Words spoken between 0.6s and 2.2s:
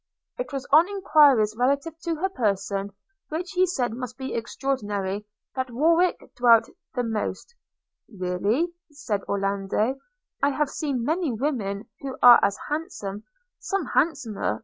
on enquiries relative to